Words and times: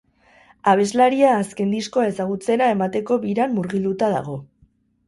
Abeslaria 0.71 1.35
azken 1.41 1.75
diskoa 1.75 2.07
ezagutzera 2.13 2.71
emateko 2.77 3.21
biran 3.29 3.57
murgilduta 3.61 4.13
dago. 4.19 4.43